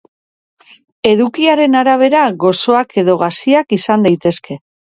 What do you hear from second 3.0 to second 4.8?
edo gaziak izan daitezke.